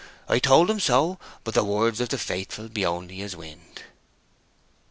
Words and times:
I 0.27 0.39
told 0.39 0.67
him 0.71 0.79
so; 0.79 1.19
but 1.43 1.53
the 1.53 1.63
words 1.63 2.01
of 2.01 2.09
the 2.09 2.17
faithful 2.17 2.67
be 2.69 2.83
only 2.83 3.21
as 3.21 3.35
wind!" 3.35 3.83